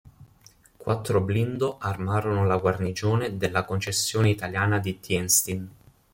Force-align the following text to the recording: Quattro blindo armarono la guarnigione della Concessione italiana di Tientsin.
Quattro 0.77 1.21
blindo 1.21 1.77
armarono 1.77 2.47
la 2.47 2.57
guarnigione 2.57 3.37
della 3.37 3.63
Concessione 3.65 4.31
italiana 4.31 4.79
di 4.79 4.99
Tientsin. 4.99 5.69